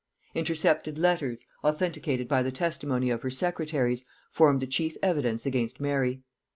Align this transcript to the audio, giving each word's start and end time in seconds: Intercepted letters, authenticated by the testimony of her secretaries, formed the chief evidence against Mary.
Intercepted 0.33 0.97
letters, 0.97 1.45
authenticated 1.63 2.27
by 2.27 2.41
the 2.41 2.51
testimony 2.51 3.11
of 3.11 3.21
her 3.21 3.29
secretaries, 3.29 4.03
formed 4.31 4.59
the 4.59 4.65
chief 4.65 4.97
evidence 5.03 5.45
against 5.45 5.79
Mary. 5.79 6.23